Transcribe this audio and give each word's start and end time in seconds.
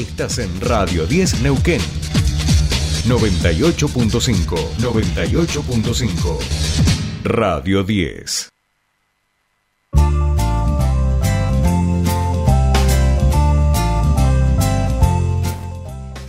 Estás 0.00 0.38
en 0.38 0.60
Radio 0.62 1.06
10 1.06 1.42
Neuquén. 1.42 1.82
98.5. 3.06 4.56
98.5. 4.78 6.38
Radio 7.22 7.84
10. 7.84 8.59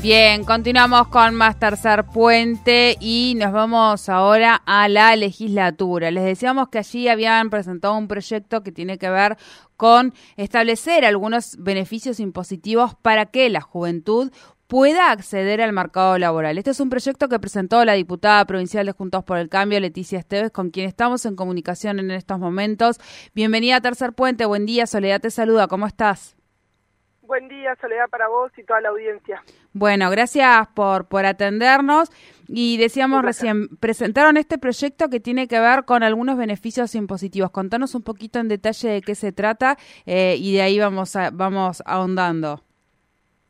Bien, 0.02 0.46
continuamos 0.46 1.10
con 1.10 1.36
más 1.36 1.60
tercer 1.60 2.06
puente 2.06 2.98
y 3.00 3.36
nos 3.38 3.52
vamos 3.52 4.10
ahora 4.10 4.56
a 4.66 4.90
la 4.90 5.16
legislatura. 5.16 6.10
Les 6.10 6.24
decíamos 6.24 6.70
que 6.70 6.80
allí 6.80 7.08
habían 7.08 7.52
presentado 7.52 7.96
un 7.96 8.08
proyecto 8.08 8.64
que 8.64 8.72
tiene 8.72 8.98
que 8.98 9.12
ver 9.12 9.38
con 9.78 10.16
establecer 10.38 11.06
algunos 11.06 11.56
beneficios 11.60 12.20
impositivos 12.20 12.96
para 12.96 13.28
que 13.28 13.48
la 13.52 13.62
juventud 13.62 14.32
pueda 14.66 15.12
acceder 15.12 15.62
al 15.62 15.72
mercado 15.72 16.18
laboral. 16.18 16.58
Este 16.58 16.72
es 16.72 16.80
un 16.80 16.90
proyecto 16.90 17.30
que 17.30 17.38
presentó 17.38 17.86
la 17.86 17.94
diputada 17.94 18.44
provincial 18.46 18.88
de 18.88 18.94
Juntos 18.94 19.24
por 19.24 19.38
el 19.38 19.50
Cambio, 19.50 19.80
Leticia 19.80 20.18
Esteves, 20.18 20.50
con 20.50 20.72
quien 20.72 20.88
estamos 20.88 21.28
en 21.28 21.36
comunicación 21.36 22.00
en 22.00 22.10
estos 22.10 22.40
momentos. 22.40 22.98
Bienvenida 23.36 23.76
a 23.76 23.82
Tercer 23.82 24.14
Puente, 24.14 24.46
buen 24.46 24.66
día, 24.66 24.88
Soledad 24.88 25.22
te 25.22 25.30
saluda, 25.30 25.68
¿cómo 25.68 25.86
estás? 25.86 26.41
Buen 27.32 27.48
día, 27.48 27.78
Soledad, 27.80 28.10
para 28.10 28.28
vos 28.28 28.52
y 28.58 28.64
toda 28.66 28.82
la 28.82 28.90
audiencia. 28.90 29.42
Bueno, 29.72 30.10
gracias 30.10 30.68
por, 30.76 31.08
por 31.08 31.26
atendernos. 31.26 32.10
Y 32.50 32.76
decíamos 32.78 33.24
recién, 33.24 33.70
presentaron 33.78 34.36
este 34.36 34.58
proyecto 34.58 35.08
que 35.08 35.22
tiene 35.22 35.48
que 35.48 35.58
ver 35.58 35.86
con 35.86 36.04
algunos 36.04 36.38
beneficios 36.38 36.94
impositivos. 36.94 37.52
Contanos 37.52 37.96
un 37.96 38.04
poquito 38.04 38.40
en 38.40 38.50
detalle 38.50 38.90
de 38.90 39.02
qué 39.02 39.16
se 39.16 39.32
trata 39.32 39.78
eh, 40.06 40.36
y 40.38 40.56
de 40.56 40.62
ahí 40.62 40.78
vamos, 40.78 41.16
a, 41.16 41.30
vamos 41.32 41.82
ahondando. 41.86 42.64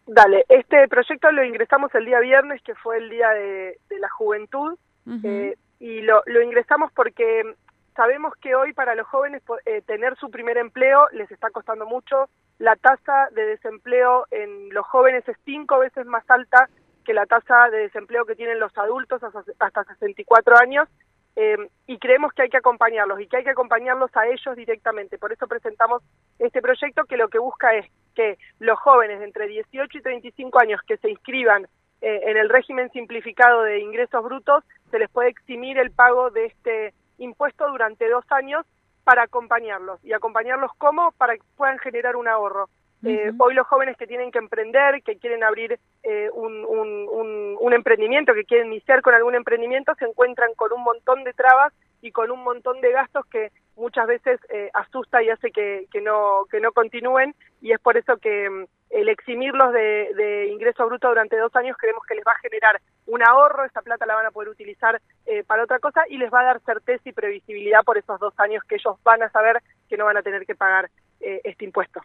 Dale, 0.06 0.46
este 0.48 0.88
proyecto 0.88 1.32
lo 1.32 1.44
ingresamos 1.44 1.90
el 1.96 2.06
día 2.06 2.20
viernes, 2.20 2.62
que 2.62 2.76
fue 2.76 3.00
el 3.00 3.10
Día 3.10 3.30
de, 3.30 3.80
la 4.00 4.10
Juventud, 4.10 4.78
eh, 5.24 5.56
y 5.80 6.02
lo, 6.02 6.22
lo 6.28 6.44
ingresamos 6.44 6.92
porque 6.94 7.56
sabemos 7.96 8.34
que 8.42 8.56
hoy 8.56 8.74
para 8.74 8.96
los 8.96 9.08
jóvenes 9.08 9.42
eh, 9.66 9.82
tener 9.86 10.16
su 10.18 10.30
primer 10.30 10.58
empleo 10.58 11.08
les 11.14 11.32
está 11.32 11.50
costando 11.50 11.86
mucho. 11.86 12.30
La 12.62 12.76
tasa 12.76 13.30
de 13.32 13.44
desempleo 13.44 14.28
en 14.30 14.72
los 14.72 14.86
jóvenes 14.86 15.28
es 15.28 15.36
cinco 15.46 15.80
veces 15.80 16.06
más 16.06 16.24
alta 16.30 16.70
que 17.04 17.12
la 17.12 17.26
tasa 17.26 17.72
de 17.72 17.80
desempleo 17.80 18.24
que 18.26 18.36
tienen 18.36 18.60
los 18.60 18.78
adultos 18.78 19.20
hasta, 19.24 19.84
64 19.84 20.56
años. 20.60 20.88
Eh, 21.36 21.58
y 21.88 21.98
creemos 21.98 22.32
que 22.34 22.44
hay 22.44 22.50
que 22.50 22.58
acompañarlos 22.58 23.20
y 23.20 23.26
que 23.26 23.38
hay 23.38 23.44
que 23.44 23.50
acompañarlos 23.50 24.16
a 24.16 24.28
ellos 24.28 24.56
directamente. 24.56 25.18
Por 25.18 25.34
eso 25.34 25.48
presentamos 25.48 26.04
este 26.38 26.62
proyecto 26.62 27.06
que 27.06 27.18
lo 27.18 27.30
que 27.30 27.40
busca 27.40 27.74
es 27.74 27.88
que 28.14 28.38
los 28.60 28.78
jóvenes 28.78 29.22
de 29.22 29.26
entre 29.26 29.48
18 29.48 29.98
y 29.98 30.02
35 30.02 30.60
años 30.60 30.82
que 30.86 30.98
se 30.98 31.10
inscriban 31.10 31.64
eh, 32.02 32.22
en 32.26 32.38
el 32.38 32.48
régimen 32.48 32.92
simplificado 32.92 33.64
de 33.64 33.80
ingresos 33.80 34.24
brutos 34.24 34.64
se 34.92 35.00
les 35.00 35.10
puede 35.10 35.30
eximir 35.30 35.80
el 35.80 35.90
pago 35.90 36.30
de 36.30 36.46
este 36.46 36.94
impuesto 37.18 37.68
durante 37.70 38.08
dos 38.08 38.26
años 38.30 38.68
para 39.12 39.24
acompañarlos. 39.24 40.00
¿Y 40.06 40.14
acompañarlos 40.14 40.72
cómo? 40.78 41.12
Para 41.18 41.36
que 41.36 41.44
puedan 41.58 41.78
generar 41.80 42.16
un 42.16 42.30
ahorro. 42.30 42.70
Eh, 43.04 43.30
hoy 43.40 43.54
los 43.54 43.68
jóvenes 43.68 43.98
que 43.98 44.08
tienen 44.08 44.32
que 44.32 44.38
emprender, 44.38 45.04
que 45.04 45.18
quieren 45.18 45.44
abrir 45.44 45.78
eh, 46.04 46.30
un, 46.34 46.64
un, 46.64 47.58
un, 47.60 47.74
emprendimiento, 47.74 48.34
que 48.34 48.46
quieren 48.46 48.68
iniciar 48.68 49.02
con 49.02 49.14
algún 49.14 49.36
emprendimiento, 49.36 49.94
se 49.96 50.06
encuentran 50.06 50.54
con 50.56 50.72
un 50.72 50.82
montón 50.84 51.26
de 51.26 51.34
trabas 51.34 51.74
y 52.02 52.12
con 52.12 52.32
un 52.32 52.42
montón 52.42 52.80
de 52.80 52.92
gastos 52.94 53.26
que 53.26 53.52
muchas 53.76 54.08
veces 54.08 54.40
eh, 54.50 54.70
asusta 54.74 55.22
y 55.22 55.30
hace 55.30 55.52
que, 55.52 55.88
que, 55.92 56.00
no, 56.00 56.46
que 56.50 56.62
no 56.62 56.72
continúen 56.72 57.36
y 57.62 57.74
es 57.74 57.80
por 57.82 57.98
eso 57.98 58.16
que 58.18 58.50
mm, 58.50 58.66
el 58.92 59.10
eximirlos 59.10 59.74
de, 59.74 60.14
de, 60.16 60.48
ingreso 60.48 60.86
bruto 60.86 61.10
durante 61.10 61.38
dos 61.38 61.54
años 61.56 61.76
creemos 61.78 62.06
que 62.06 62.16
les 62.16 62.26
va 62.26 62.32
a 62.32 62.40
generar 62.40 62.80
un 63.08 63.22
ahorro, 63.24 63.66
esa 63.66 63.82
plata 63.82 64.06
la 64.06 64.16
van 64.16 64.28
a 64.28 64.32
poder 64.32 64.50
utilizar 64.50 65.02
eh, 65.32 65.46
para 65.46 65.64
otra 65.64 65.80
cosa 65.80 66.02
y 66.10 66.18
les 66.18 66.30
va 66.30 66.42
a 66.42 66.44
dar 66.44 66.62
certeza 66.66 67.08
y 67.08 67.14
previsibilidad 67.14 67.84
por 67.86 67.98
esos 67.98 68.20
dos 68.20 68.34
años 68.36 68.66
que 68.68 68.76
ellos 68.76 68.98
van 69.02 69.24
a 69.24 69.30
saber 69.30 69.62
que 69.88 69.96
no 69.96 70.04
van 70.04 70.18
a 70.18 70.22
tener 70.22 70.46
que 70.46 70.56
pagar 70.56 70.92
eh, 71.22 71.40
este 71.46 71.64
impuesto. 71.64 72.02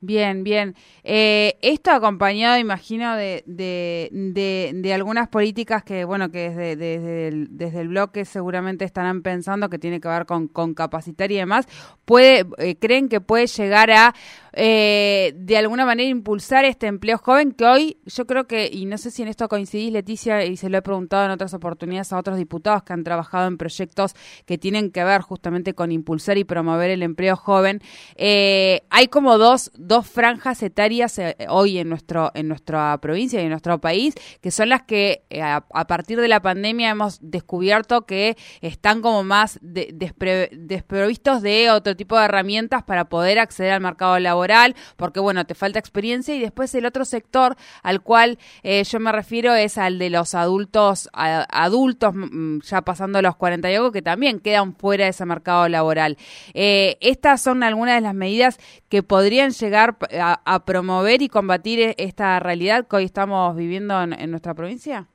Bien, 0.00 0.44
bien. 0.44 0.74
Eh, 1.02 1.58
esto 1.60 1.90
acompañado, 1.90 2.58
imagino, 2.58 3.16
de, 3.16 3.42
de, 3.46 4.70
de, 4.74 4.94
algunas 4.94 5.28
políticas 5.28 5.82
que, 5.82 6.04
bueno, 6.04 6.30
que 6.30 6.50
desde, 6.50 7.30
desde 7.50 7.80
el 7.80 7.88
bloque 7.88 8.24
seguramente 8.24 8.84
estarán 8.84 9.22
pensando 9.22 9.68
que 9.68 9.78
tiene 9.78 10.00
que 10.00 10.08
ver 10.08 10.24
con, 10.24 10.48
con 10.48 10.72
capacitar 10.72 11.30
y 11.32 11.36
demás. 11.36 11.66
Puede, 12.04 12.46
eh, 12.58 12.76
¿Creen 12.78 13.08
que 13.08 13.20
puede 13.20 13.46
llegar 13.46 13.90
a, 13.90 14.14
eh, 14.56 15.34
de 15.36 15.56
alguna 15.56 15.84
manera, 15.86 16.08
impulsar 16.08 16.64
este 16.64 16.86
empleo 16.86 17.18
joven 17.18 17.52
que 17.52 17.64
hoy, 17.64 17.98
yo 18.06 18.26
creo 18.26 18.46
que, 18.46 18.68
y 18.72 18.86
no 18.86 18.98
sé 18.98 19.10
si 19.10 19.22
en 19.22 19.28
esto 19.28 19.48
coincidís, 19.48 19.92
Leticia, 19.92 20.44
y 20.44 20.56
se 20.56 20.68
lo 20.68 20.78
he 20.78 20.82
preguntado 20.82 21.24
en 21.24 21.30
otras 21.30 21.54
oportunidades 21.54 22.12
a 22.12 22.18
otros 22.18 22.36
diputados 22.38 22.82
que 22.82 22.92
han 22.92 23.04
trabajado 23.04 23.48
en 23.48 23.58
proyectos 23.58 24.14
que 24.46 24.58
tienen 24.58 24.90
que 24.90 25.04
ver 25.04 25.20
justamente 25.20 25.74
con 25.74 25.92
impulsar 25.92 26.38
y 26.38 26.44
promover 26.44 26.90
el 26.90 27.02
empleo 27.02 27.36
joven, 27.36 27.80
hay 28.16 29.08
como 29.10 29.38
dos 29.38 29.70
dos 29.76 30.06
franjas 30.06 30.62
etarias 30.62 31.18
eh, 31.18 31.36
hoy 31.48 31.78
en 31.78 31.88
nuestro 31.88 32.30
en 32.34 32.48
nuestra 32.48 32.98
provincia 33.00 33.40
y 33.40 33.44
en 33.44 33.50
nuestro 33.50 33.80
país 33.80 34.14
que 34.40 34.50
son 34.50 34.68
las 34.68 34.82
que 34.82 35.24
eh, 35.30 35.42
a, 35.42 35.60
partir 35.86 36.20
de 36.20 36.28
la 36.28 36.40
pandemia 36.40 36.90
hemos 36.90 37.18
descubierto 37.20 38.06
que 38.06 38.36
están 38.60 39.02
como 39.02 39.24
más 39.24 39.58
desprovistos 39.62 41.42
de 41.42 41.70
otro 41.70 41.96
tipo 41.96 42.18
de 42.18 42.24
herramientas 42.24 42.82
para 42.82 43.08
poder 43.08 43.38
acceder 43.38 43.72
al 43.72 43.80
mercado 43.80 44.18
laboral 44.18 44.43
porque 44.96 45.20
bueno 45.20 45.44
te 45.44 45.54
falta 45.54 45.78
experiencia 45.78 46.34
y 46.34 46.40
después 46.40 46.74
el 46.74 46.86
otro 46.86 47.04
sector 47.04 47.56
al 47.82 48.02
cual 48.02 48.38
eh, 48.62 48.84
yo 48.84 49.00
me 49.00 49.12
refiero 49.12 49.54
es 49.54 49.78
al 49.78 49.98
de 49.98 50.10
los 50.10 50.34
adultos 50.34 51.08
adultos 51.12 52.14
mm, 52.14 52.60
ya 52.60 52.82
pasando 52.82 53.22
los 53.22 53.36
40 53.36 53.70
y 53.70 53.74
algo 53.74 53.92
que 53.92 54.02
también 54.02 54.40
quedan 54.40 54.74
fuera 54.74 55.04
de 55.04 55.10
ese 55.10 55.24
mercado 55.26 55.68
laboral. 55.68 56.16
Estas 56.54 57.42
son 57.42 57.62
algunas 57.62 57.96
de 57.96 58.00
las 58.00 58.14
medidas 58.14 58.58
que 58.88 59.02
podrían 59.02 59.50
llegar 59.50 59.96
a, 60.20 60.64
promover 60.64 61.22
y 61.22 61.28
combatir 61.28 61.80
e, 61.80 61.94
esta 61.98 62.38
realidad 62.40 62.86
que 62.86 62.96
hoy 62.96 63.04
estamos 63.04 63.56
viviendo 63.56 64.00
en, 64.00 64.30
nuestra 64.30 64.54
provincia? 64.54 65.06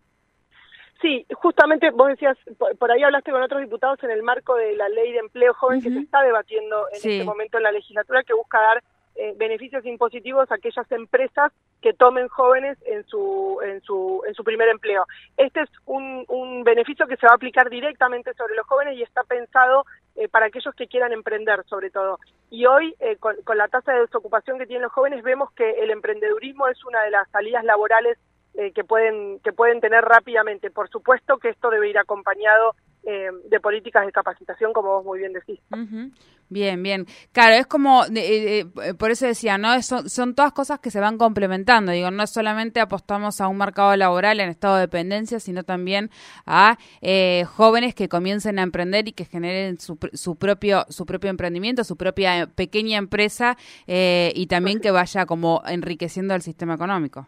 Sí, 1.02 1.26
justamente 1.34 1.90
vos 1.92 2.10
decías, 2.10 2.38
por, 2.58 2.92
ahí 2.92 3.04
hablaste 3.04 3.32
con 3.32 3.42
otros 3.42 3.62
diputados 3.62 4.04
en 4.04 4.12
el 4.12 4.22
marco 4.22 4.56
de 4.56 4.76
la 4.76 4.90
ley 4.90 5.14
de 5.14 5.20
empleo 5.20 5.54
joven 5.54 5.82
que 5.82 5.90
se 5.90 6.00
está 6.00 6.22
debatiendo 6.22 6.88
en 6.90 6.96
este 6.96 7.24
momento 7.24 7.58
en 7.58 7.64
la 7.64 7.72
legislatura, 7.72 8.24
que 8.24 8.34
busca 8.34 8.60
dar 8.60 8.84
eh, 9.20 9.34
beneficios 9.36 9.86
impositivos 9.86 10.50
a 10.50 10.56
aquellas 10.56 10.90
empresas 10.92 11.52
que 11.82 11.94
tomen 11.94 12.30
jóvenes 12.30 12.78
en 12.86 13.04
su, 13.06 13.60
en 13.62 13.82
su, 13.82 14.24
en 14.26 14.34
su 14.34 14.44
primer 14.46 14.70
empleo. 14.70 15.06
Este 15.36 15.62
es 15.62 15.70
un, 15.86 16.24
un 16.30 16.64
beneficio 16.64 17.06
que 17.06 17.18
se 17.18 17.26
va 17.26 17.34
a 17.34 17.36
aplicar 17.36 17.70
directamente 17.70 18.34
sobre 18.36 18.56
los 18.56 18.66
jóvenes 18.66 18.98
y 18.98 19.04
está 19.04 19.24
pensado 19.24 19.86
eh, 20.16 20.30
para 20.30 20.46
aquellos 20.46 20.74
que 20.74 20.88
quieran 20.88 21.12
emprender, 21.12 21.66
sobre 21.66 21.90
todo. 21.90 22.20
Y 22.50 22.66
hoy, 22.66 22.96
eh, 23.00 23.18
con, 23.18 23.36
con 23.44 23.58
la 23.58 23.68
tasa 23.68 23.92
de 23.92 24.02
desocupación 24.02 24.58
que 24.58 24.66
tienen 24.66 24.84
los 24.84 24.94
jóvenes, 24.94 25.22
vemos 25.22 25.52
que 25.52 25.70
el 25.70 25.92
emprendedurismo 25.92 26.68
es 26.68 26.84
una 26.86 27.02
de 27.04 27.12
las 27.12 27.30
salidas 27.30 27.66
laborales 27.66 28.18
que 28.54 28.84
pueden 28.84 29.40
que 29.40 29.54
pueden 29.54 29.80
tener 29.80 30.04
rápidamente. 30.04 30.70
Por 30.70 30.90
supuesto 30.90 31.38
que 31.38 31.50
esto 31.50 31.70
debe 31.70 31.90
ir 31.90 31.98
acompañado 31.98 32.76
eh, 33.04 33.30
de 33.50 33.60
políticas 33.62 34.06
de 34.06 34.12
capacitación, 34.12 34.74
como 34.74 34.90
vos 34.90 35.06
muy 35.06 35.20
bien 35.20 35.32
decís. 35.32 35.60
Bien, 36.50 36.84
bien. 36.84 37.08
Claro, 37.32 37.56
es 37.56 37.66
como, 37.66 38.04
eh, 38.14 38.66
eh, 38.84 38.94
por 38.96 39.10
eso 39.10 39.26
decía, 39.26 39.58
¿no? 39.58 39.82
Son, 39.82 40.10
son 40.10 40.36
todas 40.36 40.52
cosas 40.52 40.80
que 40.80 40.92
se 40.92 41.00
van 41.00 41.18
complementando. 41.18 41.94
Digo, 41.94 42.12
no 42.12 42.28
solamente 42.28 42.82
apostamos 42.82 43.40
a 43.40 43.48
un 43.48 43.58
mercado 43.58 43.96
laboral 43.96 44.42
en 44.42 44.50
estado 44.50 44.76
de 44.76 44.82
dependencia, 44.82 45.40
sino 45.40 45.64
también 45.64 46.12
a 46.46 46.78
jóvenes 47.48 47.96
que 47.96 48.10
comiencen 48.10 48.60
a 48.60 48.64
emprender 48.64 49.08
y 49.08 49.14
que 49.14 49.26
generen 49.26 49.80
su, 49.80 49.98
su, 50.14 50.36
propio, 50.36 50.86
su 50.90 51.06
propio 51.06 51.30
emprendimiento, 51.30 51.86
su 51.86 51.96
propia 51.96 52.48
pequeña 52.54 52.98
empresa 52.98 53.58
y 53.88 54.46
también 54.48 54.82
que 54.82 54.92
vaya 54.92 55.26
como 55.26 55.64
enriqueciendo 55.66 56.36
el 56.36 56.42
sistema 56.42 56.74
económico. 56.76 57.28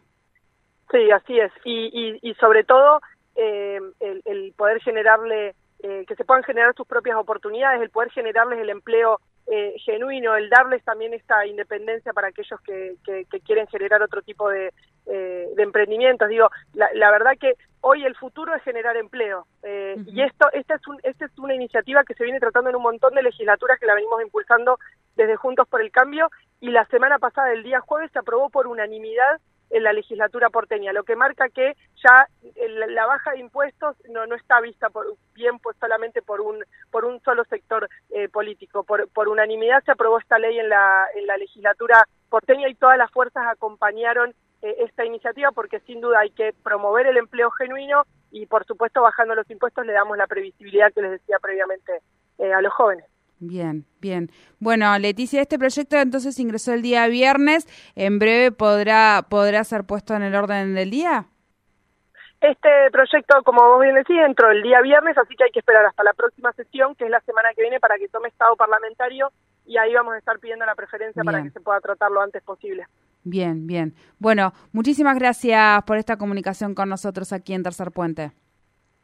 Sí, 0.92 1.10
así 1.12 1.40
es. 1.40 1.52
Y, 1.64 1.90
y, 1.94 2.20
y 2.30 2.34
sobre 2.36 2.64
todo, 2.64 3.02
el, 3.36 4.22
el 4.26 4.54
poder 4.58 4.82
generarle 4.82 5.56
eh, 5.84 6.06
que 6.08 6.16
se 6.16 6.26
puedan 6.26 6.44
generar 6.44 6.76
sus 6.76 6.86
propias 6.86 7.18
oportunidades, 7.18 7.82
el 7.82 7.90
poder 7.90 8.12
generarles 8.12 8.60
el 8.60 8.70
empleo 8.70 9.20
eh, 9.48 9.74
genuino, 9.84 10.36
el 10.36 10.48
darles 10.48 10.84
también 10.84 11.12
esta 11.16 11.44
independencia 11.48 12.14
para 12.14 12.28
aquellos 12.28 12.62
que, 12.62 12.98
que, 13.04 13.40
quieren 13.40 13.66
generar 13.66 14.04
otro 14.04 14.22
tipo 14.22 14.48
de, 14.48 14.72
eh, 15.08 15.48
de 15.56 15.64
emprendimientos. 15.64 16.30
Digo, 16.30 16.52
la, 16.76 16.88
la, 16.94 17.10
verdad 17.10 17.32
que 17.40 17.56
hoy 17.82 18.06
el 18.06 18.16
futuro 18.16 18.54
es 18.54 18.62
generar 18.62 18.96
empleo 18.96 19.48
y 20.06 20.22
esto 20.22 20.50
esta 20.54 20.76
es, 20.76 20.88
un, 20.88 21.00
esta 21.02 21.26
es 21.26 21.40
una 21.40 21.56
iniciativa 21.56 22.04
que 22.04 22.14
se 22.14 22.26
viene 22.26 22.40
tratando 22.40 22.70
en 22.70 22.76
un 22.76 22.84
montón 22.84 23.16
de 23.16 23.24
legislaturas 23.24 23.80
que 23.80 23.88
la 23.88 23.96
venimos 23.96 24.22
impulsando 24.22 24.78
desde 25.16 25.36
Juntos 25.36 25.68
por 25.68 25.82
el 25.82 25.90
Cambio 25.90 26.30
y 26.60 26.70
la 26.70 26.86
semana 26.86 27.18
pasada, 27.18 27.52
el 27.54 27.64
día 27.64 27.80
jueves, 27.80 28.12
se 28.12 28.20
aprobó 28.20 28.52
por 28.52 28.68
unanimidad 28.68 29.42
en 29.72 29.84
la 29.84 29.94
legislatura 29.94 30.50
porteña, 30.50 30.94
lo 30.94 31.04
que 31.04 31.16
marca 31.16 31.50
que 31.50 31.76
ya 32.04 32.28
la 32.56 33.06
baja 33.06 33.32
de 33.32 33.40
impuestos 33.40 33.96
no, 34.10 34.26
no 34.28 34.36
está 34.36 34.60
vista 34.62 34.90
por, 34.90 35.06
bien 35.34 35.60
pues 35.60 35.78
solamente 35.80 36.22
por 36.22 36.42
un 36.42 36.64
por 36.92 37.06
un 37.06 37.22
solo 37.22 37.44
sector 37.46 37.90
eh, 38.10 38.30
político. 38.30 38.84
Por, 38.84 39.10
por 39.10 39.30
unanimidad 39.30 39.84
se 39.84 39.92
aprobó 39.92 40.20
esta 40.20 40.38
ley 40.40 40.60
en 40.60 40.70
la, 40.70 41.08
en 41.16 41.26
la 41.26 41.38
legislatura 41.38 42.08
porteña 42.30 42.70
y 42.70 42.76
todas 42.76 42.98
las 42.98 43.12
fuerzas 43.12 43.44
acompañaron 43.48 44.34
eh, 44.62 44.76
esta 44.80 45.06
iniciativa 45.06 45.52
porque 45.52 45.80
sin 45.82 46.02
duda 46.02 46.20
hay 46.20 46.32
que 46.32 46.54
promover 46.64 47.08
el 47.08 47.18
empleo 47.18 47.50
genuino 47.52 48.04
y 48.32 48.46
por 48.46 48.66
supuesto 48.66 49.02
bajando 49.02 49.36
los 49.36 49.50
impuestos 49.50 49.86
le 49.86 49.94
damos 49.94 50.18
la 50.18 50.28
previsibilidad 50.28 50.94
que 50.94 51.02
les 51.02 51.12
decía 51.12 51.40
previamente 51.40 52.02
eh, 52.38 52.54
a 52.54 52.62
los 52.62 52.74
jóvenes. 52.74 53.06
Bien, 53.42 53.88
bien. 54.00 54.30
Bueno, 54.60 54.96
Leticia, 55.00 55.42
este 55.42 55.58
proyecto 55.58 55.98
entonces 55.98 56.40
ingresó 56.40 56.74
el 56.74 56.84
día 56.84 57.08
viernes. 57.08 57.68
¿En 57.96 58.20
breve 58.20 58.52
podrá, 58.52 59.26
podrá 59.28 59.64
ser 59.64 59.84
puesto 59.84 60.14
en 60.14 60.22
el 60.22 60.36
orden 60.36 60.76
del 60.76 60.92
día? 60.92 61.26
Este 62.40 62.70
proyecto, 62.92 63.42
como 63.44 63.62
vos 63.64 63.82
bien 63.82 63.96
decís, 63.96 64.18
entró 64.24 64.52
el 64.52 64.62
día 64.62 64.80
viernes, 64.82 65.18
así 65.18 65.36
que 65.36 65.46
hay 65.46 65.52
que 65.52 65.60
esperar 65.60 65.84
hasta 65.88 66.04
la 66.04 66.14
próxima 66.14 66.52
sesión, 66.54 66.94
que 66.94 67.06
es 67.06 67.10
la 67.10 67.20
semana 67.22 67.50
que 67.56 67.64
viene, 67.64 67.80
para 67.80 67.98
que 67.98 68.08
tome 68.10 68.30
estado 68.30 68.56
parlamentario 68.56 69.32
y 69.66 69.78
ahí 69.78 69.94
vamos 69.94 70.14
a 70.14 70.20
estar 70.20 70.38
pidiendo 70.40 70.66
la 70.66 70.76
preferencia 70.76 71.24
para 71.24 71.42
que 71.42 71.50
se 71.50 71.62
pueda 71.62 71.80
tratar 71.80 72.12
lo 72.12 72.22
antes 72.22 72.44
posible. 72.44 72.86
Bien, 73.24 73.66
bien. 73.66 73.96
Bueno, 74.20 74.54
muchísimas 74.72 75.18
gracias 75.18 75.84
por 75.84 75.98
esta 75.98 76.18
comunicación 76.18 76.76
con 76.76 76.90
nosotros 76.90 77.34
aquí 77.34 77.54
en 77.54 77.64
Tercer 77.64 77.92
Puente. 77.92 78.34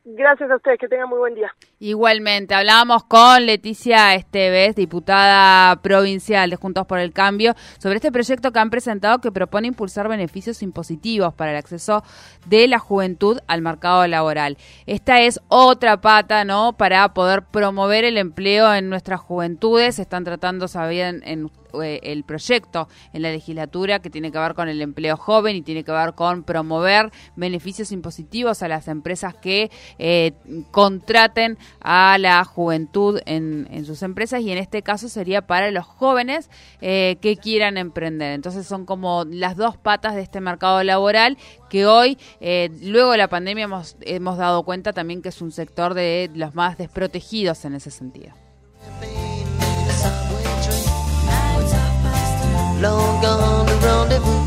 Gracias 0.09 0.50
a 0.50 0.56
ustedes, 0.56 0.80
que 0.80 0.88
tengan 0.88 1.09
muy 1.09 1.19
buen 1.19 1.36
día. 1.36 1.54
Igualmente, 1.80 2.56
hablábamos 2.56 3.04
con 3.04 3.45
Leticia 3.45 4.15
Esteves, 4.15 4.74
diputada 4.74 5.81
provincial 5.81 6.50
de 6.50 6.56
Juntos 6.56 6.86
por 6.88 7.00
el 7.00 7.12
Cambio, 7.12 7.56
sobre 7.77 7.98
este 7.98 8.09
proyecto 8.09 8.54
que 8.54 8.59
han 8.59 8.69
presentado 8.69 9.19
que 9.19 9.33
propone 9.33 9.68
impulsar 9.68 10.07
beneficios 10.07 10.63
impositivos 10.63 11.33
para 11.33 11.51
el 11.51 11.57
acceso 11.57 12.04
de 12.45 12.69
la 12.69 12.80
juventud 12.80 13.39
al 13.48 13.62
mercado 13.62 14.07
laboral. 14.07 14.57
Esta 14.86 15.19
es 15.19 15.42
otra 15.50 16.00
pata, 16.00 16.45
¿no?, 16.45 16.77
para 16.77 17.13
poder 17.13 17.44
promover 17.44 18.06
el 18.06 18.18
empleo 18.18 18.74
en 18.74 18.89
nuestras 18.89 19.19
juventudes. 19.19 20.00
Están 20.00 20.24
tratando, 20.24 20.69
sabían, 20.69 21.21
en 21.25 21.51
el 21.73 22.23
proyecto 22.23 22.87
en 23.13 23.21
la 23.21 23.31
legislatura 23.31 23.99
que 23.99 24.09
tiene 24.09 24.31
que 24.31 24.39
ver 24.39 24.53
con 24.53 24.69
el 24.69 24.81
empleo 24.81 25.17
joven 25.17 25.55
y 25.55 25.61
tiene 25.61 25.83
que 25.83 25.91
ver 25.91 26.13
con 26.13 26.43
promover 26.43 27.11
beneficios 27.35 27.91
impositivos 27.91 28.63
a 28.63 28.67
las 28.67 28.87
empresas 28.87 29.35
que 29.35 29.71
eh, 29.99 30.33
contraten 30.71 31.57
a 31.81 32.17
la 32.17 32.43
juventud 32.43 33.19
en, 33.25 33.67
sus 33.85 34.01
empresas 34.01 34.41
y 34.41 34.51
en 34.51 34.57
este 34.57 34.81
caso 34.81 35.07
sería 35.07 35.41
para 35.41 35.71
los 35.71 35.85
jóvenes 35.85 36.49
eh, 36.81 37.17
que 37.21 37.37
quieran 37.37 37.77
emprender. 37.77 38.33
Entonces 38.33 38.65
son 38.65 38.85
como 38.85 39.25
las 39.25 39.55
dos 39.55 39.77
patas 39.77 40.15
de 40.15 40.21
este 40.21 40.41
mercado 40.41 40.83
laboral 40.83 41.37
que 41.69 41.85
hoy, 41.85 42.17
luego 42.81 43.11
de 43.11 43.17
la 43.17 43.27
pandemia, 43.27 43.65
hemos, 43.65 43.97
hemos 44.01 44.37
dado 44.37 44.63
cuenta 44.63 44.93
también 44.93 45.21
que 45.21 45.29
es 45.29 45.41
un 45.41 45.51
sector 45.51 45.93
de 45.93 46.31
los 46.33 46.55
más 46.55 46.77
desprotegidos 46.77 47.65
en 47.65 47.75
ese 47.75 47.91
sentido. 47.91 48.46
Long 52.81 53.21
gone 53.21 53.65
the 53.65 53.75
rendezvous. 53.85 54.46